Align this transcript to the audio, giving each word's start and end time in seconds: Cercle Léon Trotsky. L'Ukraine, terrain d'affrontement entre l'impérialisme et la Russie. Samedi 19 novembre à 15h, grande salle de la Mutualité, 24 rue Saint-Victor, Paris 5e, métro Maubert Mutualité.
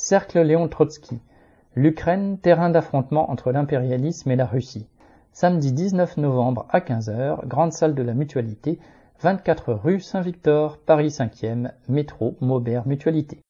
Cercle 0.00 0.42
Léon 0.42 0.68
Trotsky. 0.68 1.18
L'Ukraine, 1.74 2.38
terrain 2.38 2.70
d'affrontement 2.70 3.32
entre 3.32 3.50
l'impérialisme 3.50 4.30
et 4.30 4.36
la 4.36 4.46
Russie. 4.46 4.86
Samedi 5.32 5.72
19 5.72 6.18
novembre 6.18 6.66
à 6.70 6.78
15h, 6.78 7.44
grande 7.48 7.72
salle 7.72 7.96
de 7.96 8.02
la 8.04 8.14
Mutualité, 8.14 8.78
24 9.22 9.72
rue 9.72 9.98
Saint-Victor, 9.98 10.78
Paris 10.78 11.08
5e, 11.08 11.72
métro 11.88 12.36
Maubert 12.40 12.86
Mutualité. 12.86 13.40